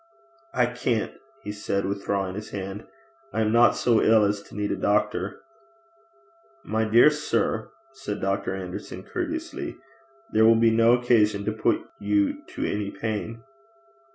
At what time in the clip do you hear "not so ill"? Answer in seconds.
3.51-4.23